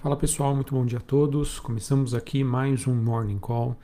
Fala 0.00 0.16
pessoal, 0.16 0.54
muito 0.54 0.72
bom 0.72 0.86
dia 0.86 0.98
a 0.98 1.00
todos. 1.00 1.58
Começamos 1.58 2.14
aqui 2.14 2.44
mais 2.44 2.86
um 2.86 2.94
Morning 2.94 3.40
Call 3.40 3.76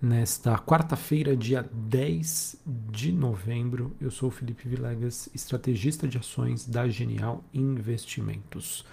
nesta 0.00 0.58
quarta-feira, 0.58 1.36
dia 1.36 1.64
10 1.72 2.56
de 2.90 3.12
novembro. 3.12 3.94
Eu 4.00 4.10
sou 4.10 4.28
o 4.28 4.32
Felipe 4.32 4.68
Vilegas, 4.68 5.28
estrategista 5.32 6.08
de 6.08 6.18
ações 6.18 6.66
da 6.66 6.88
Genial 6.88 7.44
Investimentos. 7.54 8.84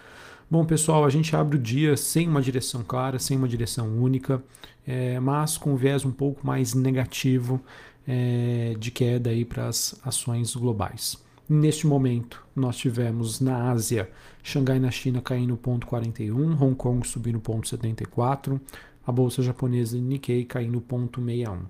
Bom, 0.47 0.63
pessoal, 0.63 1.03
a 1.03 1.09
gente 1.09 1.35
abre 1.35 1.57
o 1.57 1.59
dia 1.59 1.97
sem 1.97 2.27
uma 2.27 2.41
direção 2.41 2.83
clara, 2.83 3.17
sem 3.17 3.35
uma 3.35 3.47
direção 3.47 3.97
única, 3.99 4.39
é, 4.85 5.19
mas 5.19 5.57
com 5.57 5.73
um 5.73 5.75
viés 5.75 6.05
um 6.05 6.11
pouco 6.11 6.45
mais 6.45 6.75
negativo 6.75 7.59
é, 8.07 8.75
de 8.77 8.91
queda 8.91 9.31
para 9.47 9.69
as 9.69 9.99
ações 10.05 10.55
globais. 10.55 11.17
Neste 11.49 11.87
momento, 11.87 12.45
nós 12.55 12.77
tivemos 12.77 13.39
na 13.39 13.71
Ásia, 13.71 14.07
Xangai 14.43 14.79
na 14.79 14.91
China 14.91 15.19
caindo 15.19 15.57
0,41, 15.57 16.61
Hong 16.61 16.75
Kong 16.75 17.07
subindo 17.07 17.41
0,74, 17.41 18.61
a 19.03 19.11
bolsa 19.11 19.41
japonesa 19.41 19.97
Nikkei 19.97 20.45
caindo 20.45 20.79
0,61. 20.79 21.61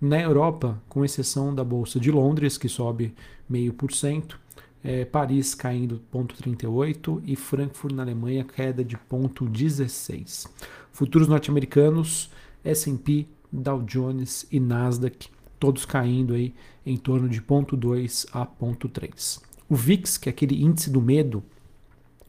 Na 0.00 0.20
Europa, 0.20 0.82
com 0.88 1.04
exceção 1.04 1.54
da 1.54 1.62
bolsa 1.62 2.00
de 2.00 2.10
Londres, 2.10 2.58
que 2.58 2.68
sobe 2.68 3.14
0,5%, 3.48 4.34
é, 4.82 5.04
Paris 5.04 5.54
caindo 5.54 6.02
0,38 6.12 7.22
e 7.24 7.36
Frankfurt 7.36 7.94
na 7.94 8.02
Alemanha 8.02 8.42
queda 8.42 8.82
de 8.82 8.96
0,16. 8.96 10.50
Futuros 10.90 11.28
norte-americanos, 11.28 12.32
S&P, 12.64 13.28
Dow 13.52 13.80
Jones 13.82 14.44
e 14.50 14.58
Nasdaq 14.58 15.28
todos 15.60 15.84
caindo 15.84 16.34
aí 16.34 16.54
em 16.84 16.96
torno 16.96 17.28
de 17.28 17.40
0,2 17.40 18.26
a 18.32 18.46
0,3. 18.46 19.40
O 19.68 19.76
VIX, 19.76 20.16
que 20.16 20.28
é 20.28 20.32
aquele 20.32 20.60
índice 20.64 20.90
do 20.90 21.00
medo, 21.00 21.44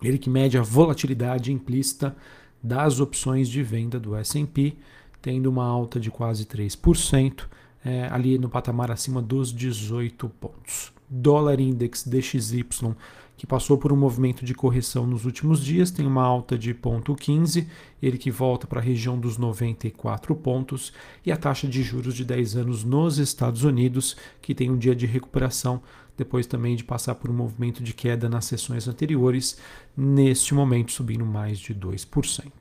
ele 0.04 0.18
que 0.18 0.30
mede 0.30 0.58
a 0.58 0.62
volatilidade 0.62 1.52
implícita 1.52 2.16
das 2.62 3.00
opções 3.00 3.50
de 3.50 3.64
venda 3.64 4.00
do 4.00 4.16
S&P, 4.16 4.76
tendo 5.22 5.50
uma 5.50 5.66
alta 5.66 6.00
de 6.00 6.12
quase 6.12 6.46
3%, 6.46 7.46
é, 7.84 8.08
ali 8.12 8.38
no 8.38 8.50
patamar 8.50 8.92
acima 8.92 9.22
dos 9.22 9.52
18 9.52 10.30
pontos. 10.30 10.94
Dólar 11.12 11.60
Index 11.60 12.04
DXY 12.08 12.64
que 13.42 13.48
passou 13.48 13.76
por 13.76 13.92
um 13.92 13.96
movimento 13.96 14.46
de 14.46 14.54
correção 14.54 15.08
nos 15.08 15.26
últimos 15.26 15.66
dias, 15.66 15.90
tem 15.90 16.06
uma 16.06 16.22
alta 16.22 16.56
de 16.56 16.76
0,15, 16.76 17.66
ele 18.00 18.16
que 18.16 18.30
volta 18.30 18.68
para 18.68 18.80
a 18.80 18.84
região 18.84 19.18
dos 19.18 19.36
94 19.36 20.36
pontos, 20.36 20.94
e 21.26 21.32
a 21.32 21.36
taxa 21.36 21.68
de 21.68 21.82
juros 21.82 22.14
de 22.14 22.24
10 22.24 22.58
anos 22.58 22.84
nos 22.84 23.18
Estados 23.18 23.64
Unidos, 23.64 24.16
que 24.44 24.54
tem 24.54 24.70
um 24.70 24.78
dia 24.78 24.96
de 24.96 25.08
recuperação, 25.08 25.82
depois 26.16 26.46
também 26.46 26.76
de 26.76 26.84
passar 26.84 27.16
por 27.16 27.32
um 27.32 27.34
movimento 27.34 27.82
de 27.82 27.96
queda 27.96 28.30
nas 28.30 28.46
sessões 28.46 28.88
anteriores, 28.88 29.58
neste 29.98 30.54
momento 30.54 30.92
subindo 30.92 31.26
mais 31.26 31.58
de 31.58 31.74
2%. 31.74 32.52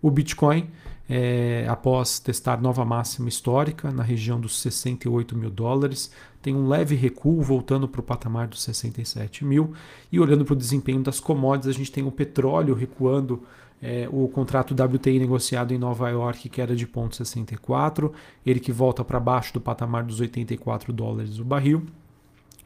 O 0.00 0.12
Bitcoin 0.12 0.70
é, 1.12 1.66
após 1.68 2.20
testar 2.20 2.62
nova 2.62 2.84
máxima 2.84 3.28
histórica 3.28 3.90
na 3.90 4.04
região 4.04 4.40
dos 4.40 4.60
68 4.60 5.36
mil 5.36 5.50
dólares, 5.50 6.12
tem 6.40 6.54
um 6.54 6.68
leve 6.68 6.94
recuo 6.94 7.42
voltando 7.42 7.88
para 7.88 8.00
o 8.00 8.04
patamar 8.04 8.46
dos 8.46 8.62
67 8.62 9.44
mil. 9.44 9.72
E 10.12 10.20
olhando 10.20 10.44
para 10.44 10.52
o 10.52 10.56
desempenho 10.56 11.02
das 11.02 11.18
commodities, 11.18 11.74
a 11.74 11.76
gente 11.76 11.90
tem 11.90 12.04
o 12.04 12.12
petróleo 12.12 12.74
recuando, 12.74 13.42
é, 13.82 14.08
o 14.12 14.28
contrato 14.28 14.72
WTI 14.72 15.18
negociado 15.18 15.74
em 15.74 15.78
Nova 15.78 16.08
York, 16.08 16.48
que 16.48 16.60
era 16.60 16.76
de 16.76 16.86
0,64, 16.86 18.12
ele 18.46 18.60
que 18.60 18.70
volta 18.70 19.02
para 19.02 19.18
baixo 19.18 19.52
do 19.52 19.60
patamar 19.60 20.04
dos 20.04 20.20
84 20.20 20.92
dólares 20.92 21.40
o 21.40 21.44
barril. 21.44 21.86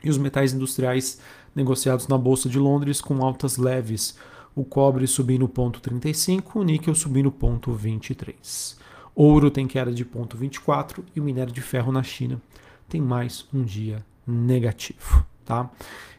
E 0.02 0.10
os 0.10 0.18
metais 0.18 0.52
industriais 0.52 1.18
negociados 1.54 2.08
na 2.08 2.18
Bolsa 2.18 2.46
de 2.46 2.58
Londres 2.58 3.00
com 3.00 3.24
altas 3.24 3.56
leves 3.56 4.18
o 4.54 4.64
cobre 4.64 5.06
subindo 5.06 5.48
0,35, 5.48 6.56
o 6.56 6.62
níquel 6.62 6.94
subindo 6.94 7.30
0,23. 7.30 8.76
Ouro 9.14 9.50
tem 9.50 9.66
queda 9.66 9.92
de 9.92 10.04
0,24 10.04 11.04
e 11.14 11.20
o 11.20 11.24
minério 11.24 11.52
de 11.52 11.60
ferro 11.60 11.92
na 11.92 12.02
China 12.02 12.40
tem 12.88 13.00
mais 13.00 13.46
um 13.52 13.62
dia 13.62 14.04
negativo. 14.26 15.24
Tá? 15.44 15.70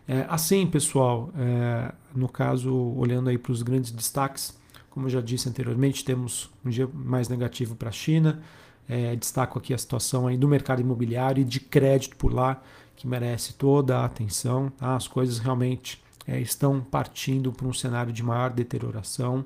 É, 0.07 0.25
assim, 0.29 0.67
pessoal, 0.67 1.31
é, 1.37 1.93
no 2.15 2.29
caso, 2.29 2.73
olhando 2.73 3.29
aí 3.29 3.37
para 3.37 3.51
os 3.51 3.63
grandes 3.63 3.91
destaques, 3.91 4.57
como 4.89 5.07
eu 5.07 5.09
já 5.09 5.19
disse 5.19 5.49
anteriormente, 5.49 6.05
temos 6.05 6.49
um 6.63 6.69
dia 6.69 6.87
mais 6.93 7.27
negativo 7.27 7.75
para 7.75 7.89
a 7.89 7.91
China. 7.91 8.41
É, 8.87 9.15
destaco 9.15 9.57
aqui 9.57 9.73
a 9.73 9.77
situação 9.77 10.27
aí 10.27 10.37
do 10.37 10.47
mercado 10.47 10.79
imobiliário 10.79 11.41
e 11.41 11.43
de 11.43 11.59
crédito 11.59 12.15
por 12.15 12.31
lá, 12.31 12.61
que 12.95 13.07
merece 13.07 13.53
toda 13.53 13.97
a 13.97 14.05
atenção. 14.05 14.69
Tá? 14.69 14.95
As 14.95 15.07
coisas 15.07 15.39
realmente 15.39 16.01
é, 16.27 16.39
estão 16.39 16.81
partindo 16.81 17.51
para 17.51 17.67
um 17.67 17.73
cenário 17.73 18.11
de 18.11 18.23
maior 18.23 18.51
deterioração. 18.51 19.45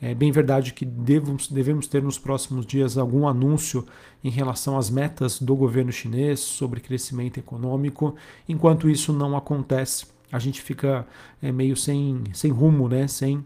É 0.00 0.14
bem 0.14 0.32
verdade 0.32 0.72
que 0.72 0.84
devemos, 0.84 1.48
devemos 1.48 1.86
ter 1.86 2.02
nos 2.02 2.18
próximos 2.18 2.64
dias 2.64 2.96
algum 2.96 3.28
anúncio 3.28 3.84
em 4.24 4.30
relação 4.30 4.78
às 4.78 4.88
metas 4.88 5.40
do 5.40 5.54
governo 5.54 5.92
chinês 5.92 6.40
sobre 6.40 6.80
crescimento 6.80 7.38
econômico. 7.38 8.14
Enquanto 8.48 8.88
isso 8.88 9.12
não 9.12 9.36
acontece, 9.36 10.06
a 10.32 10.38
gente 10.38 10.62
fica 10.62 11.06
é, 11.42 11.52
meio 11.52 11.76
sem, 11.76 12.22
sem 12.32 12.50
rumo, 12.50 12.88
né? 12.88 13.06
sem 13.08 13.44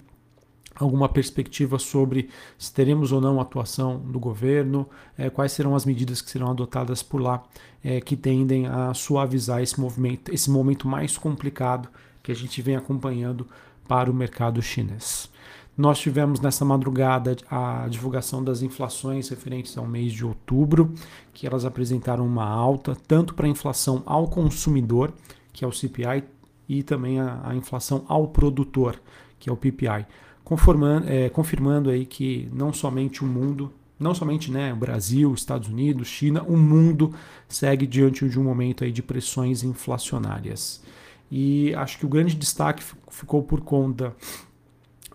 alguma 0.76 1.08
perspectiva 1.08 1.78
sobre 1.78 2.28
se 2.58 2.72
teremos 2.72 3.12
ou 3.12 3.20
não 3.20 3.40
atuação 3.40 3.98
do 3.98 4.18
governo, 4.18 4.88
é, 5.16 5.30
quais 5.30 5.52
serão 5.52 5.74
as 5.74 5.84
medidas 5.84 6.20
que 6.20 6.30
serão 6.30 6.50
adotadas 6.50 7.02
por 7.02 7.20
lá, 7.20 7.42
é, 7.82 8.00
que 8.00 8.16
tendem 8.16 8.66
a 8.66 8.92
suavizar 8.92 9.62
esse 9.62 9.80
movimento, 9.80 10.32
esse 10.32 10.50
momento 10.50 10.88
mais 10.88 11.16
complicado 11.16 11.88
que 12.24 12.32
a 12.32 12.34
gente 12.34 12.60
vem 12.62 12.74
acompanhando 12.74 13.46
para 13.86 14.10
o 14.10 14.14
mercado 14.14 14.60
chinês. 14.62 15.30
Nós 15.76 15.98
tivemos 15.98 16.40
nessa 16.40 16.64
madrugada 16.64 17.36
a 17.50 17.86
divulgação 17.88 18.42
das 18.42 18.62
inflações 18.62 19.28
referentes 19.28 19.76
ao 19.76 19.86
mês 19.86 20.12
de 20.12 20.24
outubro, 20.24 20.94
que 21.32 21.46
elas 21.46 21.64
apresentaram 21.64 22.26
uma 22.26 22.46
alta, 22.46 22.96
tanto 23.06 23.34
para 23.34 23.46
a 23.46 23.50
inflação 23.50 24.02
ao 24.06 24.26
consumidor, 24.28 25.12
que 25.52 25.64
é 25.64 25.68
o 25.68 25.72
CPI, 25.72 26.24
e 26.68 26.82
também 26.82 27.20
a, 27.20 27.40
a 27.44 27.54
inflação 27.54 28.04
ao 28.08 28.28
produtor, 28.28 29.00
que 29.38 29.50
é 29.50 29.52
o 29.52 29.56
PPI, 29.56 30.06
é, 31.06 31.28
confirmando 31.28 31.90
aí 31.90 32.06
que 32.06 32.48
não 32.52 32.72
somente 32.72 33.22
o 33.22 33.26
mundo, 33.26 33.70
não 33.98 34.14
somente 34.14 34.50
né, 34.50 34.72
o 34.72 34.76
Brasil, 34.76 35.34
Estados 35.34 35.68
Unidos, 35.68 36.08
China, 36.08 36.42
o 36.42 36.56
mundo 36.56 37.12
segue 37.48 37.86
diante 37.86 38.26
de 38.28 38.38
um 38.38 38.44
momento 38.44 38.84
aí 38.84 38.92
de 38.92 39.02
pressões 39.02 39.62
inflacionárias. 39.62 40.82
E 41.36 41.74
acho 41.74 41.98
que 41.98 42.06
o 42.06 42.08
grande 42.08 42.36
destaque 42.36 42.80
ficou 43.10 43.42
por 43.42 43.60
conta 43.60 44.14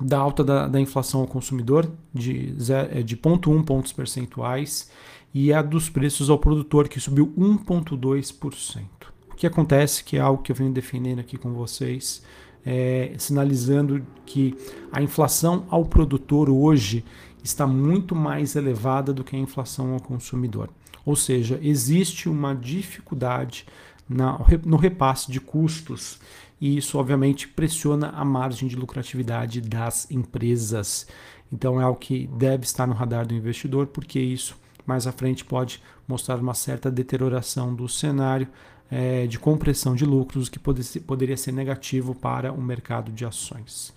da 0.02 0.18
alta 0.18 0.44
da, 0.44 0.68
da 0.68 0.78
inflação 0.78 1.22
ao 1.22 1.28
consumidor, 1.28 1.90
de, 2.14 2.54
é, 2.92 3.02
de 3.02 3.16
0,1 3.16 3.64
pontos 3.64 3.94
percentuais, 3.94 4.92
e 5.34 5.54
a 5.54 5.62
dos 5.62 5.90
preços 5.90 6.30
ao 6.30 6.38
produtor, 6.38 6.90
que 6.90 7.00
subiu 7.00 7.34
1,2%. 7.38 8.84
O 9.32 9.36
que 9.36 9.48
acontece, 9.48 10.04
que 10.04 10.18
é 10.18 10.20
algo 10.20 10.44
que 10.44 10.52
eu 10.52 10.56
venho 10.58 10.74
defendendo 10.74 11.20
aqui 11.20 11.38
com 11.38 11.54
vocês, 11.54 12.22
é, 12.66 13.14
sinalizando 13.18 14.06
que 14.26 14.54
a 14.92 15.02
inflação 15.02 15.68
ao 15.70 15.86
produtor 15.86 16.50
hoje 16.50 17.06
está 17.42 17.66
muito 17.66 18.14
mais 18.14 18.58
elevada 18.58 19.14
do 19.14 19.24
que 19.24 19.38
a 19.38 19.40
inflação 19.40 19.94
ao 19.94 20.02
consumidor. 20.02 20.70
Ou 21.06 21.16
seja, 21.16 21.58
existe 21.64 22.28
uma 22.28 22.54
dificuldade 22.54 23.66
na, 24.10 24.40
no 24.66 24.78
repasse 24.78 25.32
de 25.32 25.40
custos 25.40 26.20
e 26.60 26.78
isso 26.78 26.98
obviamente 26.98 27.48
pressiona 27.48 28.10
a 28.10 28.26
margem 28.26 28.68
de 28.68 28.76
lucratividade 28.76 29.62
das 29.62 30.10
empresas. 30.12 31.08
Então 31.52 31.80
é 31.80 31.84
algo 31.84 32.00
que 32.00 32.28
deve 32.28 32.66
estar 32.66 32.86
no 32.86 32.94
radar 32.94 33.26
do 33.26 33.34
investidor, 33.34 33.88
porque 33.88 34.20
isso 34.20 34.58
mais 34.86 35.08
à 35.08 35.12
frente 35.12 35.46
pode 35.46 35.82
mostrar 36.08 36.38
uma 36.38 36.54
certa 36.54 36.92
deterioração 36.92 37.74
do 37.74 37.88
cenário 37.88 38.48
é, 38.92 39.28
de 39.28 39.38
compressão 39.38 39.96
de 39.96 40.04
lucros, 40.04 40.50
que 40.50 40.60
pode 40.60 40.84
poderia 41.02 41.38
ser 41.38 41.52
negativo 41.52 42.16
para 42.16 42.52
o 42.52 42.62
mercado 42.62 43.12
de 43.12 43.24
ações. 43.26 43.94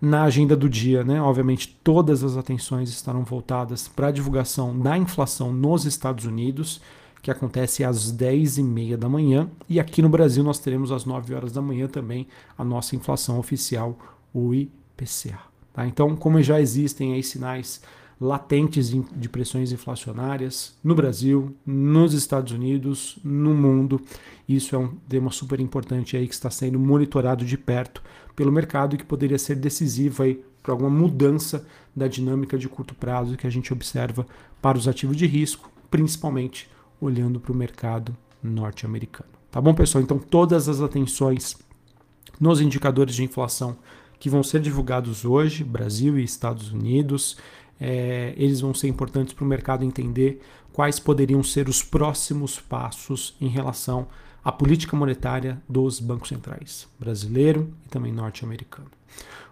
Na 0.00 0.24
agenda 0.24 0.54
do 0.54 0.68
dia, 0.68 1.02
né, 1.02 1.20
obviamente, 1.20 1.78
todas 1.82 2.22
as 2.22 2.36
atenções 2.36 2.90
estarão 2.90 3.24
voltadas 3.24 3.88
para 3.88 4.08
a 4.08 4.12
divulgação 4.12 4.78
da 4.78 4.98
inflação 4.98 5.52
nos 5.52 5.86
Estados 5.86 6.26
Unidos 6.26 6.80
que 7.24 7.30
acontece 7.30 7.82
às 7.82 8.12
10h30 8.12 8.98
da 8.98 9.08
manhã. 9.08 9.48
E 9.66 9.80
aqui 9.80 10.02
no 10.02 10.10
Brasil 10.10 10.44
nós 10.44 10.58
teremos 10.58 10.92
às 10.92 11.06
9 11.06 11.32
horas 11.32 11.52
da 11.52 11.62
manhã 11.62 11.88
também 11.88 12.28
a 12.56 12.62
nossa 12.62 12.94
inflação 12.94 13.38
oficial, 13.38 13.98
o 14.30 14.52
IPCA. 14.52 15.38
Tá? 15.72 15.86
Então, 15.86 16.14
como 16.14 16.42
já 16.42 16.60
existem 16.60 17.14
aí 17.14 17.22
sinais 17.22 17.80
latentes 18.20 18.90
de 18.90 19.28
pressões 19.30 19.72
inflacionárias 19.72 20.76
no 20.84 20.94
Brasil, 20.94 21.56
nos 21.64 22.12
Estados 22.12 22.52
Unidos, 22.52 23.18
no 23.24 23.54
mundo. 23.54 24.02
Isso 24.46 24.76
é 24.76 24.78
um 24.78 24.88
tema 25.08 25.30
super 25.30 25.60
importante 25.60 26.18
aí 26.18 26.28
que 26.28 26.34
está 26.34 26.50
sendo 26.50 26.78
monitorado 26.78 27.42
de 27.42 27.56
perto 27.56 28.02
pelo 28.36 28.52
mercado 28.52 28.94
e 28.94 28.98
que 28.98 29.04
poderia 29.04 29.38
ser 29.38 29.56
decisivo 29.56 30.22
aí 30.22 30.44
para 30.62 30.72
alguma 30.72 30.90
mudança 30.90 31.66
da 31.96 32.06
dinâmica 32.06 32.58
de 32.58 32.68
curto 32.68 32.94
prazo 32.94 33.36
que 33.36 33.46
a 33.46 33.50
gente 33.50 33.72
observa 33.72 34.26
para 34.60 34.76
os 34.76 34.86
ativos 34.86 35.16
de 35.16 35.26
risco, 35.26 35.70
principalmente 35.90 36.68
olhando 37.00 37.40
para 37.40 37.52
o 37.52 37.54
mercado 37.54 38.16
norte-americano. 38.42 39.30
Tá 39.50 39.60
bom, 39.60 39.74
pessoal? 39.74 40.02
Então, 40.02 40.18
todas 40.18 40.68
as 40.68 40.80
atenções 40.80 41.56
nos 42.40 42.60
indicadores 42.60 43.14
de 43.14 43.24
inflação 43.24 43.76
que 44.18 44.30
vão 44.30 44.42
ser 44.42 44.60
divulgados 44.60 45.24
hoje, 45.24 45.62
Brasil 45.62 46.18
e 46.18 46.24
Estados 46.24 46.72
Unidos. 46.72 47.36
É, 47.80 48.32
eles 48.36 48.60
vão 48.60 48.72
ser 48.72 48.88
importantes 48.88 49.34
para 49.34 49.44
o 49.44 49.48
mercado 49.48 49.84
entender 49.84 50.40
quais 50.72 50.98
poderiam 50.98 51.42
ser 51.42 51.68
os 51.68 51.82
próximos 51.82 52.58
passos 52.58 53.36
em 53.40 53.48
relação 53.48 54.06
à 54.44 54.50
política 54.50 54.96
monetária 54.96 55.60
dos 55.68 56.00
bancos 56.00 56.28
centrais, 56.28 56.88
brasileiro 56.98 57.72
e 57.84 57.88
também 57.88 58.12
norte-americano. 58.12 58.88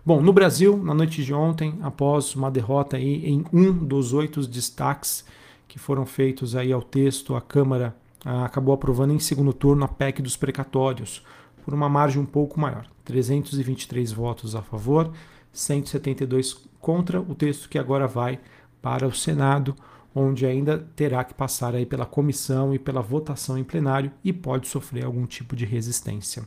Bom, 0.05 0.21
no 0.21 0.33
Brasil, 0.33 0.77
na 0.77 0.95
noite 0.95 1.25
de 1.25 1.33
ontem, 1.33 1.79
após 1.83 2.35
uma 2.35 2.51
derrota 2.51 2.97
aí 2.97 3.25
em 3.25 3.45
um 3.53 3.73
dos 3.73 4.13
oito 4.13 4.45
destaques 4.47 5.25
que 5.73 5.79
foram 5.79 6.05
feitos 6.05 6.55
aí 6.55 6.71
ao 6.71 6.83
texto, 6.83 7.35
a 7.35 7.41
Câmara 7.41 7.97
acabou 8.23 8.75
aprovando 8.75 9.15
em 9.15 9.19
segundo 9.19 9.55
turno 9.55 9.87
a 9.87 9.89
PEC 9.89 10.21
dos 10.21 10.37
precatórios, 10.37 11.25
por 11.65 11.73
uma 11.73 11.89
margem 11.89 12.21
um 12.21 12.27
pouco 12.27 12.61
maior, 12.61 12.87
323 13.07 14.13
votos 14.13 14.55
a 14.55 14.61
favor, 14.61 15.11
172 15.51 16.69
contra 16.79 17.19
o 17.19 17.35
texto 17.35 17.71
que 17.71 17.79
agora 17.79 18.07
vai 18.07 18.39
para 18.83 19.07
o 19.07 19.15
Senado, 19.15 19.75
onde 20.15 20.45
ainda 20.45 20.77
terá 20.95 21.25
que 21.25 21.33
passar 21.33 21.75
aí 21.75 21.87
pela 21.87 22.05
comissão 22.05 22.75
e 22.75 22.79
pela 22.79 23.01
votação 23.01 23.57
em 23.57 23.65
plenário 23.65 24.13
e 24.23 24.31
pode 24.31 24.69
sofrer 24.69 25.07
algum 25.07 25.25
tipo 25.25 25.57
de 25.57 25.65
resistência. 25.65 26.47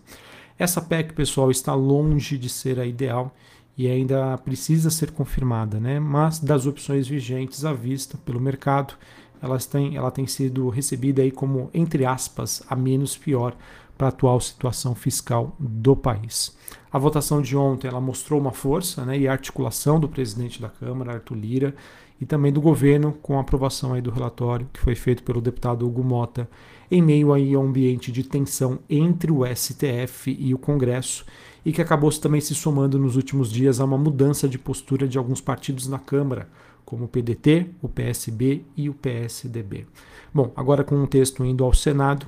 Essa 0.55 0.83
PEC, 0.83 1.13
pessoal, 1.13 1.49
está 1.49 1.73
longe 1.73 2.37
de 2.37 2.47
ser 2.47 2.79
a 2.79 2.85
ideal 2.85 3.35
e 3.77 3.87
ainda 3.87 4.37
precisa 4.37 4.89
ser 4.89 5.11
confirmada, 5.11 5.79
né? 5.79 5.99
Mas 5.99 6.39
das 6.39 6.65
opções 6.65 7.07
vigentes 7.07 7.65
à 7.65 7.73
vista 7.73 8.17
pelo 8.17 8.39
mercado, 8.39 8.93
elas 9.41 9.65
têm, 9.65 9.95
ela 9.97 10.11
tem 10.11 10.25
sido 10.25 10.69
recebida 10.69 11.21
aí 11.21 11.31
como 11.31 11.69
entre 11.73 12.05
aspas 12.05 12.63
a 12.69 12.75
menos 12.75 13.17
pior 13.17 13.55
para 13.97 14.07
a 14.07 14.09
atual 14.09 14.39
situação 14.39 14.93
fiscal 14.95 15.55
do 15.59 15.95
país. 15.95 16.55
A 16.91 16.97
votação 16.97 17.41
de 17.41 17.55
ontem 17.55 17.87
ela 17.87 18.01
mostrou 18.01 18.39
uma 18.39 18.51
força 18.51 19.05
né, 19.05 19.17
e 19.17 19.27
articulação 19.27 19.99
do 19.99 20.09
presidente 20.09 20.61
da 20.61 20.69
Câmara, 20.69 21.13
Arthur 21.13 21.35
Lira, 21.35 21.75
e 22.19 22.25
também 22.25 22.51
do 22.51 22.61
governo 22.61 23.13
com 23.21 23.37
a 23.37 23.41
aprovação 23.41 23.93
aí 23.93 24.01
do 24.01 24.11
relatório 24.11 24.69
que 24.71 24.79
foi 24.79 24.95
feito 24.95 25.23
pelo 25.23 25.41
deputado 25.41 25.85
Hugo 25.85 26.03
Mota 26.03 26.49
em 26.89 27.01
meio 27.01 27.33
aí 27.33 27.53
a 27.53 27.59
um 27.59 27.67
ambiente 27.67 28.11
de 28.11 28.23
tensão 28.23 28.79
entre 28.89 29.31
o 29.31 29.43
STF 29.45 30.35
e 30.39 30.53
o 30.53 30.57
Congresso 30.57 31.25
e 31.65 31.73
que 31.73 31.81
acabou 31.81 32.11
também 32.11 32.39
se 32.39 32.53
somando 32.53 32.99
nos 32.99 33.15
últimos 33.15 33.51
dias 33.51 33.79
a 33.79 33.85
uma 33.85 33.97
mudança 33.97 34.47
de 34.47 34.59
postura 34.59 35.07
de 35.07 35.17
alguns 35.17 35.41
partidos 35.41 35.87
na 35.87 35.97
Câmara, 35.97 36.47
como 36.85 37.05
o 37.05 37.07
PDT, 37.07 37.71
o 37.81 37.89
PSB 37.89 38.61
e 38.77 38.87
o 38.87 38.93
PSDB. 38.93 39.87
Bom, 40.31 40.51
agora 40.55 40.83
com 40.83 41.01
o 41.01 41.07
texto 41.07 41.43
indo 41.43 41.63
ao 41.63 41.73
Senado, 41.73 42.27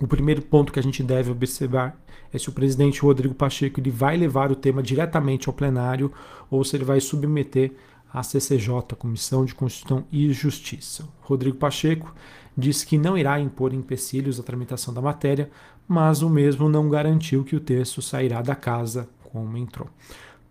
o 0.00 0.06
primeiro 0.06 0.40
ponto 0.40 0.72
que 0.72 0.78
a 0.78 0.82
gente 0.82 1.02
deve 1.02 1.30
observar 1.30 2.00
é 2.32 2.38
se 2.38 2.48
o 2.48 2.52
presidente 2.52 3.00
Rodrigo 3.00 3.34
Pacheco 3.34 3.78
ele 3.78 3.90
vai 3.90 4.16
levar 4.16 4.50
o 4.50 4.56
tema 4.56 4.82
diretamente 4.82 5.48
ao 5.48 5.54
plenário 5.54 6.10
ou 6.50 6.64
se 6.64 6.76
ele 6.76 6.84
vai 6.84 7.00
submeter 7.00 7.72
à 8.12 8.22
CCJ, 8.22 8.94
Comissão 8.98 9.44
de 9.44 9.54
Constituição 9.54 10.04
e 10.10 10.32
Justiça. 10.32 11.08
Rodrigo 11.20 11.56
Pacheco 11.56 12.14
disse 12.56 12.86
que 12.86 12.96
não 12.96 13.18
irá 13.18 13.38
impor 13.38 13.74
empecilhos 13.74 14.40
à 14.40 14.42
tramitação 14.42 14.94
da 14.94 15.02
matéria, 15.02 15.50
mas 15.86 16.22
o 16.22 16.30
mesmo 16.30 16.68
não 16.68 16.88
garantiu 16.88 17.44
que 17.44 17.54
o 17.54 17.60
texto 17.60 18.00
sairá 18.00 18.42
da 18.42 18.54
casa 18.54 19.08
como 19.24 19.56
entrou. 19.56 19.88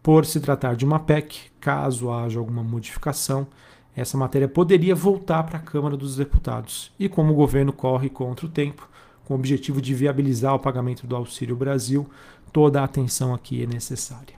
Por 0.03 0.25
se 0.25 0.39
tratar 0.39 0.75
de 0.75 0.85
uma 0.85 0.99
PEC, 0.99 1.49
caso 1.59 2.11
haja 2.11 2.39
alguma 2.39 2.63
modificação, 2.63 3.47
essa 3.95 4.17
matéria 4.17 4.47
poderia 4.47 4.93
voltar 4.93 5.43
para 5.43 5.57
a 5.57 5.61
Câmara 5.61 5.97
dos 5.97 6.17
Deputados. 6.17 6.91
E 6.99 7.09
como 7.09 7.31
o 7.31 7.35
governo 7.35 7.73
corre 7.73 8.09
contra 8.09 8.45
o 8.45 8.49
tempo, 8.49 8.87
com 9.23 9.33
o 9.33 9.37
objetivo 9.37 9.81
de 9.81 9.95
viabilizar 9.95 10.53
o 10.53 10.59
pagamento 10.59 11.07
do 11.07 11.15
Auxílio 11.15 11.55
Brasil, 11.55 12.07
toda 12.53 12.81
a 12.81 12.83
atenção 12.83 13.33
aqui 13.33 13.63
é 13.63 13.65
necessária. 13.65 14.35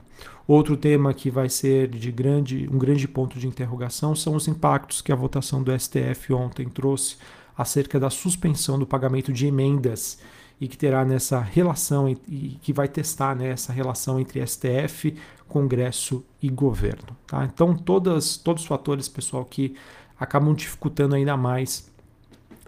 Outro 0.48 0.78
tema 0.78 1.12
que 1.12 1.30
vai 1.30 1.50
ser 1.50 1.88
de 1.88 2.10
grande, 2.10 2.66
um 2.72 2.78
grande 2.78 3.06
ponto 3.06 3.38
de 3.38 3.46
interrogação 3.46 4.16
são 4.16 4.34
os 4.34 4.48
impactos 4.48 5.02
que 5.02 5.12
a 5.12 5.14
votação 5.14 5.62
do 5.62 5.78
STF 5.78 6.32
ontem 6.32 6.66
trouxe 6.66 7.18
acerca 7.54 8.00
da 8.00 8.08
suspensão 8.08 8.78
do 8.78 8.86
pagamento 8.86 9.30
de 9.30 9.46
emendas 9.46 10.18
e 10.58 10.66
que 10.66 10.78
terá 10.78 11.04
nessa 11.04 11.38
relação 11.38 12.08
e 12.08 12.58
que 12.62 12.72
vai 12.72 12.88
testar 12.88 13.36
né, 13.36 13.54
relação 13.68 14.18
entre 14.18 14.44
STF, 14.46 15.14
Congresso 15.46 16.24
e 16.42 16.48
governo. 16.48 17.14
Tá? 17.26 17.44
Então, 17.44 17.76
todas, 17.76 18.38
todos 18.38 18.62
os 18.62 18.68
fatores, 18.68 19.06
pessoal, 19.06 19.44
que 19.44 19.76
acabam 20.18 20.54
dificultando 20.54 21.14
ainda 21.14 21.36
mais 21.36 21.90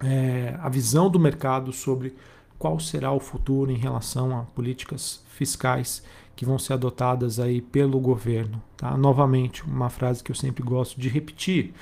é, 0.05 0.55
a 0.61 0.69
visão 0.69 1.09
do 1.09 1.19
mercado 1.19 1.73
sobre 1.73 2.15
qual 2.61 2.79
será 2.79 3.11
o 3.11 3.19
futuro 3.19 3.73
em 3.73 3.77
relação 3.79 4.39
a 4.39 4.43
políticas 4.43 5.23
fiscais 5.31 6.03
que 6.37 6.45
vão 6.45 6.59
ser 6.59 6.75
adotadas 6.75 7.41
aí 7.41 7.63
pelo 7.63 7.99
governo. 7.99 8.63
Tá? 8.77 8.99
Novamente, 8.99 9.65
uma 9.65 9.89
frase 9.89 10.23
que 10.23 10.31
eu 10.31 10.37
sempre 10.37 10.63
gosto 10.63 11.01
de 11.01 11.09
repetir. 11.09 11.73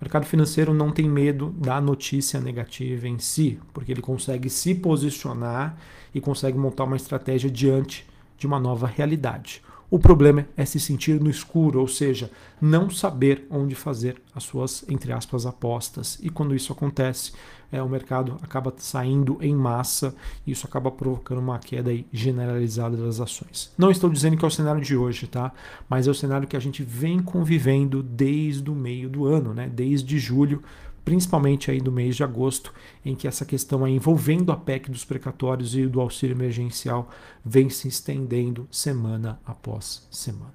O 0.00 0.04
mercado 0.04 0.26
financeiro 0.26 0.74
não 0.74 0.90
tem 0.90 1.08
medo 1.08 1.54
da 1.56 1.80
notícia 1.80 2.40
negativa 2.40 3.06
em 3.06 3.16
si, 3.16 3.60
porque 3.72 3.92
ele 3.92 4.02
consegue 4.02 4.50
se 4.50 4.74
posicionar 4.74 5.78
e 6.12 6.20
consegue 6.20 6.58
montar 6.58 6.82
uma 6.82 6.96
estratégia 6.96 7.48
diante 7.48 8.04
de 8.36 8.44
uma 8.44 8.58
nova 8.58 8.88
realidade. 8.88 9.62
O 9.94 9.98
problema 10.00 10.44
é 10.56 10.64
se 10.64 10.80
sentir 10.80 11.20
no 11.20 11.30
escuro, 11.30 11.78
ou 11.78 11.86
seja, 11.86 12.28
não 12.60 12.90
saber 12.90 13.46
onde 13.48 13.76
fazer 13.76 14.20
as 14.34 14.42
suas, 14.42 14.84
entre 14.88 15.12
aspas, 15.12 15.46
apostas. 15.46 16.18
E 16.20 16.28
quando 16.28 16.52
isso 16.52 16.72
acontece, 16.72 17.30
é, 17.70 17.80
o 17.80 17.88
mercado 17.88 18.36
acaba 18.42 18.74
saindo 18.76 19.38
em 19.40 19.54
massa 19.54 20.12
e 20.44 20.50
isso 20.50 20.66
acaba 20.66 20.90
provocando 20.90 21.38
uma 21.38 21.60
queda 21.60 21.92
generalizada 22.12 22.96
das 22.96 23.20
ações. 23.20 23.72
Não 23.78 23.88
estou 23.88 24.10
dizendo 24.10 24.36
que 24.36 24.44
é 24.44 24.48
o 24.48 24.50
cenário 24.50 24.80
de 24.80 24.96
hoje, 24.96 25.28
tá? 25.28 25.52
Mas 25.88 26.08
é 26.08 26.10
o 26.10 26.14
cenário 26.14 26.48
que 26.48 26.56
a 26.56 26.60
gente 26.60 26.82
vem 26.82 27.20
convivendo 27.20 28.02
desde 28.02 28.68
o 28.68 28.74
meio 28.74 29.08
do 29.08 29.26
ano, 29.26 29.54
né? 29.54 29.70
Desde 29.72 30.18
julho 30.18 30.60
principalmente 31.04 31.70
aí 31.70 31.80
do 31.80 31.92
mês 31.92 32.16
de 32.16 32.24
agosto, 32.24 32.72
em 33.04 33.14
que 33.14 33.28
essa 33.28 33.44
questão 33.44 33.86
envolvendo 33.86 34.50
a 34.50 34.56
PEC 34.56 34.90
dos 34.90 35.04
precatórios 35.04 35.74
e 35.74 35.86
do 35.86 36.00
auxílio 36.00 36.34
emergencial 36.34 37.08
vem 37.44 37.68
se 37.68 37.88
estendendo 37.88 38.66
semana 38.70 39.38
após 39.44 40.06
semana. 40.10 40.52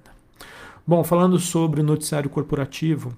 Bom, 0.86 1.04
falando 1.04 1.38
sobre 1.38 1.80
o 1.80 1.84
noticiário 1.84 2.28
corporativo, 2.28 3.14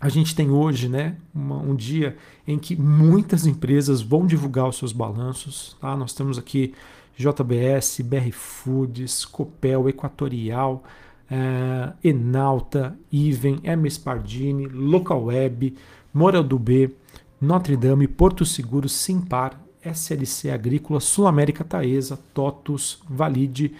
a 0.00 0.08
gente 0.08 0.34
tem 0.34 0.50
hoje 0.50 0.88
né, 0.88 1.16
uma, 1.34 1.56
um 1.56 1.74
dia 1.74 2.16
em 2.46 2.58
que 2.58 2.76
muitas 2.76 3.46
empresas 3.46 4.00
vão 4.00 4.26
divulgar 4.26 4.68
os 4.68 4.76
seus 4.76 4.92
balanços. 4.92 5.76
Tá? 5.80 5.96
Nós 5.96 6.14
temos 6.14 6.38
aqui 6.38 6.74
JBS, 7.16 8.00
BR 8.02 8.30
Foods, 8.30 9.24
Copel, 9.24 9.88
Equatorial, 9.88 10.84
eh, 11.30 11.92
Enalta, 12.04 12.96
Iven, 13.10 13.58
Hermes 13.62 13.96
Pardini, 13.96 14.66
Local 14.66 15.24
Web, 15.24 15.74
Moral 16.16 16.42
do 16.42 16.58
B, 16.58 16.90
Notre 17.38 17.76
Dame, 17.76 18.08
Porto 18.08 18.46
Seguro, 18.46 18.88
Simpar, 18.88 19.60
SLC 19.84 20.48
Agrícola, 20.48 20.98
Sul 20.98 21.26
América 21.26 21.62
Taesa, 21.62 22.18
TOTUS, 22.32 23.02
Valide, 23.06 23.74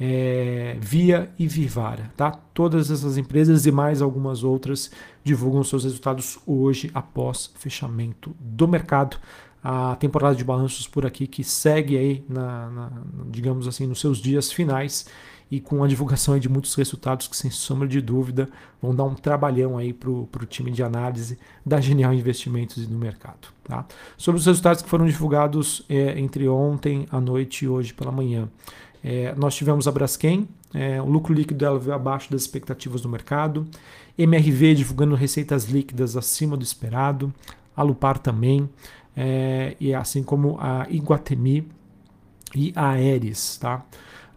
é, 0.00 0.78
Via 0.80 1.30
e 1.38 1.46
Vivara. 1.46 2.10
Tá? 2.16 2.30
Todas 2.30 2.90
essas 2.90 3.18
empresas 3.18 3.66
e 3.66 3.70
mais 3.70 4.00
algumas 4.00 4.42
outras 4.42 4.90
divulgam 5.22 5.62
seus 5.62 5.84
resultados 5.84 6.38
hoje 6.46 6.90
após 6.94 7.50
fechamento 7.56 8.34
do 8.40 8.66
mercado. 8.66 9.18
A 9.62 9.94
temporada 9.96 10.34
de 10.34 10.42
balanços 10.42 10.88
por 10.88 11.04
aqui 11.04 11.26
que 11.26 11.44
segue 11.44 11.98
aí, 11.98 12.24
na, 12.26 12.70
na 12.70 12.90
digamos 13.28 13.68
assim, 13.68 13.86
nos 13.86 14.00
seus 14.00 14.16
dias 14.16 14.50
finais 14.50 15.04
e 15.52 15.60
com 15.60 15.84
a 15.84 15.86
divulgação 15.86 16.38
de 16.38 16.48
muitos 16.48 16.74
resultados 16.74 17.28
que, 17.28 17.36
sem 17.36 17.50
sombra 17.50 17.86
de 17.86 18.00
dúvida, 18.00 18.48
vão 18.80 18.94
dar 18.94 19.04
um 19.04 19.14
trabalhão 19.14 19.76
aí 19.76 19.92
para 19.92 20.08
o 20.10 20.46
time 20.48 20.70
de 20.70 20.82
análise 20.82 21.38
da 21.64 21.78
Genial 21.78 22.14
Investimentos 22.14 22.82
e 22.82 22.86
do 22.86 22.96
mercado. 22.96 23.48
Tá? 23.62 23.84
Sobre 24.16 24.40
os 24.40 24.46
resultados 24.46 24.80
que 24.80 24.88
foram 24.88 25.04
divulgados 25.04 25.84
é, 25.90 26.18
entre 26.18 26.48
ontem 26.48 27.06
à 27.10 27.20
noite 27.20 27.66
e 27.66 27.68
hoje 27.68 27.92
pela 27.92 28.10
manhã. 28.10 28.48
É, 29.04 29.34
nós 29.34 29.54
tivemos 29.54 29.86
a 29.86 29.92
Braskem, 29.92 30.48
é, 30.72 31.02
o 31.02 31.06
lucro 31.06 31.34
líquido 31.34 31.58
dela 31.58 31.78
veio 31.78 31.94
abaixo 31.94 32.30
das 32.30 32.40
expectativas 32.40 33.02
do 33.02 33.08
mercado, 33.10 33.68
MRV 34.16 34.74
divulgando 34.74 35.14
receitas 35.14 35.66
líquidas 35.66 36.16
acima 36.16 36.56
do 36.56 36.62
esperado, 36.62 37.30
a 37.76 37.82
Lupar 37.82 38.18
também, 38.18 38.70
é, 39.14 39.76
e 39.78 39.92
assim 39.92 40.22
como 40.22 40.56
a 40.58 40.86
Iguatemi 40.88 41.68
e 42.54 42.72
a 42.74 42.92
Aeres. 42.92 43.58
Tá? 43.58 43.84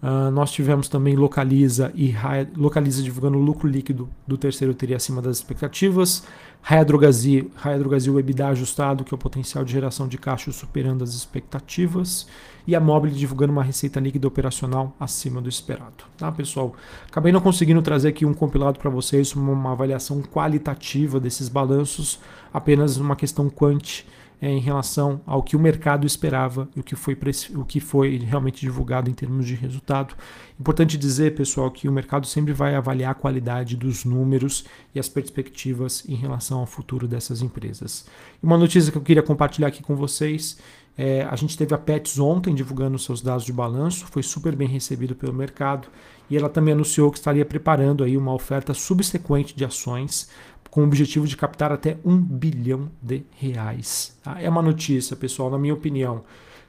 Uh, 0.02 0.30
nós 0.30 0.52
tivemos 0.52 0.88
também 0.88 1.16
Localiza 1.16 1.92
e 1.96 2.14
Localiza 2.56 3.02
divulgando 3.02 3.38
lucro 3.40 3.68
líquido 3.68 4.10
do 4.28 4.38
terceiro 4.38 4.74
teria 4.74 4.98
acima 4.98 5.22
das 5.22 5.38
expectativas. 5.38 6.24
Raia 6.62 6.84
Drogazil, 6.84 7.52
Raia 7.56 7.78
Drogazil 7.78 8.20
EBITDA 8.20 8.48
ajustado, 8.48 9.04
que 9.04 9.14
é 9.14 9.16
o 9.16 9.20
potencial 9.20 9.64
de 9.64 9.72
geração 9.72 10.08
de 10.08 10.18
caixa 10.18 10.52
superando 10.52 11.04
as 11.04 11.14
expectativas. 11.14 12.28
E 12.68 12.76
a 12.76 12.80
Mobile 12.80 13.14
divulgando 13.14 13.54
uma 13.54 13.64
receita 13.64 14.00
líquida 14.00 14.28
operacional 14.28 14.96
acima 15.00 15.40
do 15.40 15.48
esperado. 15.48 16.04
Tá, 16.18 16.32
pessoal? 16.32 16.74
Acabei 17.08 17.32
não 17.32 17.40
conseguindo 17.40 17.82
trazer 17.84 18.10
aqui 18.10 18.26
um 18.26 18.34
compilado 18.34 18.80
para 18.80 18.90
vocês, 18.90 19.36
uma, 19.36 19.72
avaliação 19.72 20.22
qualitativa 20.24 21.20
desses 21.20 21.48
balanços, 21.48 22.20
apenas 22.52 22.98
uma 22.98 23.16
questão 23.16 23.48
quant 23.48 24.04
é, 24.42 24.50
em 24.50 24.60
relação 24.60 25.22
ao 25.26 25.42
que 25.42 25.56
o 25.56 25.60
mercado 25.60 26.06
esperava 26.06 26.68
e 26.76 26.80
o 26.80 26.84
que, 26.84 26.96
foi, 26.96 27.18
o 27.56 27.66
que 27.66 27.80
foi 27.80 28.18
realmente 28.18 28.62
divulgado 28.62 29.10
em 29.10 29.14
termos 29.14 29.46
de 29.46 29.56
resultado. 29.56 30.16
Importante 30.60 30.98
dizer, 30.98 31.36
pessoal, 31.36 31.72
que 31.72 31.88
o 31.88 31.92
mercado 31.92 32.28
sempre 32.28 32.54
vai 32.54 32.76
avaliar 32.76 33.12
a 33.12 33.16
qualidade 33.16 33.76
dos 33.76 34.06
números 34.06 34.66
e 34.94 35.00
as 35.00 35.10
perspectivas 35.10 36.04
em 36.08 36.16
relação 36.16 36.60
ao 36.60 36.66
futuro 36.66 37.08
dessas 37.08 37.42
empresas. 37.42 38.06
Uma 38.42 38.58
notícia 38.58 38.92
que 38.92 38.98
eu 38.98 39.02
queria 39.02 39.24
compartilhar 39.24 39.68
aqui 39.68 39.82
com 39.82 39.96
vocês 39.96 40.58
é, 40.98 41.24
a 41.24 41.36
gente 41.36 41.58
teve 41.58 41.74
a 41.74 41.78
Pets 41.78 42.18
ontem 42.20 42.56
divulgando 42.56 42.98
seus 42.98 43.22
dados 43.22 43.44
de 43.44 43.52
balanço, 43.52 44.06
foi 44.08 44.24
super 44.24 44.56
bem 44.56 44.68
recebido 44.68 45.14
pelo 45.14 45.34
mercado 45.34 45.90
e 46.30 46.38
ela 46.38 46.50
também 46.50 46.74
anunciou 46.74 47.12
que 47.12 47.18
estaria 47.18 47.46
preparando 47.46 48.04
aí 48.04 48.16
uma 48.16 48.34
oferta 48.34 48.74
subsequente 48.74 49.56
de 49.56 49.66
ações 49.66 50.30
com 50.76 50.82
o 50.82 50.84
objetivo 50.84 51.26
de 51.26 51.38
captar 51.38 51.72
até 51.72 51.96
um 52.04 52.18
bilhão 52.18 52.92
de 53.02 53.24
reais. 53.38 54.14
Tá? 54.22 54.42
É 54.42 54.50
uma 54.50 54.62
notícia, 54.62 55.16
pessoal, 55.16 55.50
na 55.50 55.58
minha 55.58 55.74
opinião, 55.74 56.26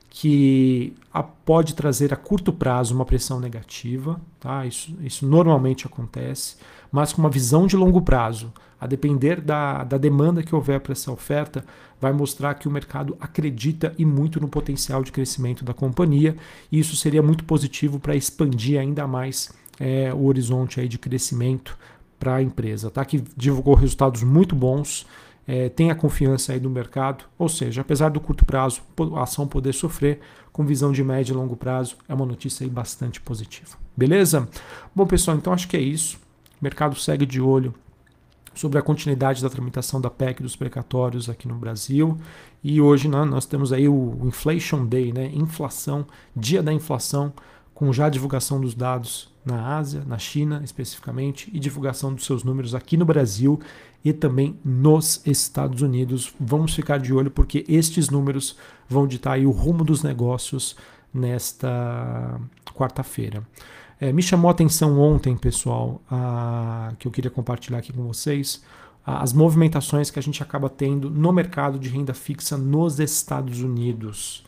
que 0.09 0.95
pode 1.45 1.75
trazer 1.75 2.15
a 2.15 2.17
curto 2.17 2.53
prazo 2.53 2.95
uma 2.95 3.05
pressão 3.05 3.41
negativa, 3.41 4.21
tá? 4.39 4.65
isso, 4.65 4.97
isso 5.01 5.27
normalmente 5.27 5.89
acontece, 5.89 6.55
mas 6.93 7.13
com 7.13 7.21
uma 7.21 7.29
visão 7.29 7.67
de 7.67 7.77
longo 7.77 8.01
prazo, 8.01 8.53
a 8.81 8.87
depender 8.87 9.41
da, 9.41 9.83
da 9.83 9.99
demanda 9.99 10.41
que 10.41 10.55
houver 10.55 10.79
para 10.79 10.93
essa 10.93 11.11
oferta, 11.11 11.65
vai 12.01 12.13
mostrar 12.13 12.55
que 12.55 12.69
o 12.69 12.71
mercado 12.71 13.17
acredita 13.19 13.93
e 13.99 14.05
muito 14.05 14.39
no 14.39 14.47
potencial 14.47 15.03
de 15.03 15.11
crescimento 15.11 15.65
da 15.65 15.75
companhia, 15.75 16.37
e 16.71 16.79
isso 16.79 16.95
seria 16.95 17.25
muito 17.25 17.43
positivo 17.43 17.99
para 17.99 18.15
expandir 18.15 18.79
ainda 18.79 19.05
mais 19.05 19.51
é, 19.81 20.15
o 20.15 20.27
horizonte 20.27 20.79
aí 20.79 20.87
de 20.87 20.97
crescimento 20.97 21.77
para 22.19 22.37
a 22.37 22.43
empresa, 22.43 22.91
tá? 22.91 23.05
Que 23.05 23.23
divulgou 23.37 23.75
resultados 23.75 24.23
muito 24.23 24.55
bons, 24.55 25.07
é, 25.47 25.69
tem 25.69 25.91
a 25.91 25.95
confiança 25.95 26.53
aí 26.53 26.61
do 26.61 26.69
mercado, 26.69 27.25
ou 27.39 27.49
seja, 27.49 27.81
apesar 27.81 28.09
do 28.09 28.21
curto 28.21 28.45
prazo 28.45 28.83
a 29.15 29.23
ação 29.23 29.47
poder 29.47 29.73
sofrer, 29.73 30.21
com 30.53 30.65
visão 30.65 30.91
de 30.91 31.05
médio 31.05 31.35
e 31.35 31.37
longo 31.37 31.57
prazo, 31.57 31.97
é 32.09 32.15
uma 32.15 32.27
notícia 32.27 32.65
aí 32.65 32.71
bastante 32.71 33.21
positiva. 33.21 33.77
Beleza? 33.97 34.49
Bom, 34.95 35.07
pessoal, 35.07 35.37
então 35.37 35.53
acho 35.53 35.69
que 35.69 35.77
é 35.77 35.81
isso. 35.81 36.17
O 36.61 36.65
mercado 36.65 36.97
segue 36.97 37.27
de 37.27 37.41
olho 37.41 37.75
sobre 38.55 38.79
a 38.79 38.83
continuidade 38.83 39.43
da 39.43 39.51
tramitação 39.51 40.01
da 40.01 40.09
PEC 40.09 40.43
dos 40.43 40.57
precatórios 40.57 41.29
aqui 41.29 41.47
no 41.47 41.55
Brasil. 41.55 42.19
E 42.65 42.81
hoje 42.81 43.07
né, 43.07 43.23
nós 43.25 43.45
temos 43.45 43.73
aí 43.73 43.87
o 43.87 44.19
Inflation 44.25 44.87
Day, 44.87 45.13
né? 45.13 45.31
Inflação, 45.35 46.07
dia 46.35 46.63
da 46.63 46.73
inflação, 46.73 47.33
com 47.77 47.93
já 47.93 48.09
divulgação 48.09 48.59
dos 48.59 48.75
dados 48.75 49.29
na 49.45 49.77
Ásia, 49.77 50.03
na 50.07 50.17
China 50.17 50.63
especificamente, 50.65 51.51
e 51.53 51.61
divulgação 51.61 52.13
dos 52.13 52.25
seus 52.25 52.43
números 52.43 52.75
aqui 52.75 52.97
no 52.97 53.05
Brasil 53.05 53.61
e 54.03 54.15
também 54.15 54.59
nos 54.65 55.21
Estados 55.27 55.83
Unidos. 55.83 56.33
Vamos 56.41 56.75
ficar 56.75 56.99
de 56.99 57.13
olho 57.13 57.31
porque 57.31 57.67
estes 57.69 58.09
números 58.09 58.57
vão 58.89 59.07
ditar 59.07 59.39
o 59.41 59.51
rumo 59.51 59.85
dos 59.85 60.03
negócios 60.03 60.75
nesta 61.13 62.41
quarta-feira. 62.75 63.47
É, 64.01 64.11
me 64.11 64.23
chamou 64.23 64.49
a 64.49 64.53
atenção 64.53 64.99
ontem, 64.99 65.37
pessoal, 65.37 66.01
a, 66.11 66.95
que 66.99 67.07
eu 67.07 67.13
queria 67.13 67.31
compartilhar 67.31 67.79
aqui 67.79 67.93
com 67.93 68.07
vocês, 68.07 68.65
a, 69.05 69.23
as 69.23 69.35
movimentações 69.35 70.11
que 70.11 70.19
a 70.19 70.23
gente 70.23 70.43
acaba 70.43 70.71
tendo 70.71 71.11
no 71.11 71.31
mercado 71.31 71.79
de 71.79 71.91
renda 71.91 72.15
fixa 72.15 72.57
nos 72.57 72.99
Estados 72.99 73.61
Unidos 73.61 74.46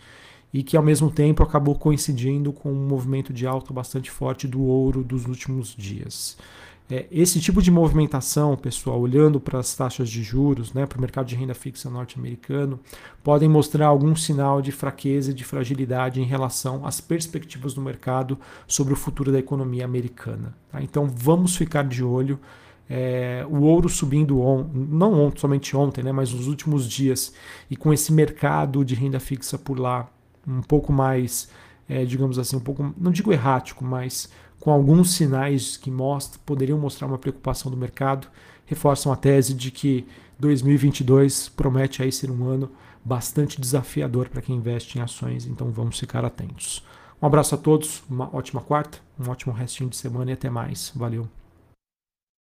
e 0.52 0.62
que 0.62 0.76
ao 0.76 0.82
mesmo 0.82 1.10
tempo 1.10 1.42
acabou 1.42 1.74
coincidindo 1.74 2.52
com 2.52 2.72
um 2.72 2.86
movimento 2.86 3.32
de 3.32 3.46
alta 3.46 3.72
bastante 3.72 4.10
forte 4.10 4.46
do 4.46 4.62
ouro 4.62 5.04
dos 5.04 5.26
últimos 5.26 5.74
dias. 5.76 6.36
É, 6.90 7.06
esse 7.10 7.38
tipo 7.38 7.60
de 7.60 7.70
movimentação, 7.70 8.56
pessoal, 8.56 8.98
olhando 8.98 9.38
para 9.38 9.58
as 9.58 9.74
taxas 9.74 10.08
de 10.08 10.22
juros, 10.22 10.72
né, 10.72 10.86
para 10.86 10.96
o 10.96 11.00
mercado 11.00 11.26
de 11.26 11.36
renda 11.36 11.52
fixa 11.52 11.90
norte-americano, 11.90 12.80
podem 13.22 13.46
mostrar 13.46 13.88
algum 13.88 14.16
sinal 14.16 14.62
de 14.62 14.72
fraqueza 14.72 15.30
e 15.30 15.34
de 15.34 15.44
fragilidade 15.44 16.18
em 16.18 16.24
relação 16.24 16.86
às 16.86 16.98
perspectivas 16.98 17.74
do 17.74 17.82
mercado 17.82 18.38
sobre 18.66 18.94
o 18.94 18.96
futuro 18.96 19.30
da 19.30 19.38
economia 19.38 19.84
americana. 19.84 20.54
Tá? 20.72 20.82
Então 20.82 21.06
vamos 21.06 21.56
ficar 21.56 21.84
de 21.84 22.02
olho. 22.02 22.40
É, 22.88 23.44
o 23.50 23.64
ouro 23.64 23.86
subindo 23.90 24.40
on, 24.40 24.66
não 24.72 25.12
ontem, 25.12 25.40
somente 25.40 25.76
ontem, 25.76 26.02
né, 26.02 26.10
mas 26.10 26.32
nos 26.32 26.46
últimos 26.46 26.88
dias, 26.88 27.34
e 27.70 27.76
com 27.76 27.92
esse 27.92 28.10
mercado 28.10 28.82
de 28.82 28.94
renda 28.94 29.20
fixa 29.20 29.58
por 29.58 29.78
lá 29.78 30.08
um 30.46 30.62
pouco 30.62 30.92
mais, 30.92 31.48
é, 31.88 32.04
digamos 32.04 32.38
assim, 32.38 32.56
um 32.56 32.60
pouco, 32.60 32.94
não 32.96 33.10
digo 33.10 33.32
errático, 33.32 33.84
mas 33.84 34.28
com 34.60 34.70
alguns 34.70 35.12
sinais 35.12 35.76
que 35.76 35.90
mostram, 35.90 36.40
poderiam 36.44 36.78
mostrar 36.78 37.06
uma 37.06 37.18
preocupação 37.18 37.70
do 37.70 37.76
mercado, 37.76 38.28
reforçam 38.66 39.12
a 39.12 39.16
tese 39.16 39.54
de 39.54 39.70
que 39.70 40.06
2022 40.38 41.48
promete 41.48 42.02
aí 42.02 42.12
ser 42.12 42.30
um 42.30 42.44
ano 42.44 42.70
bastante 43.04 43.60
desafiador 43.60 44.28
para 44.28 44.42
quem 44.42 44.56
investe 44.56 44.98
em 44.98 45.00
ações, 45.00 45.46
então 45.46 45.70
vamos 45.70 45.98
ficar 45.98 46.24
atentos. 46.24 46.84
Um 47.20 47.26
abraço 47.26 47.54
a 47.54 47.58
todos, 47.58 48.02
uma 48.08 48.34
ótima 48.34 48.60
quarta, 48.60 48.98
um 49.18 49.28
ótimo 49.28 49.52
restinho 49.52 49.90
de 49.90 49.96
semana 49.96 50.30
e 50.30 50.34
até 50.34 50.50
mais. 50.50 50.92
Valeu! 50.94 51.37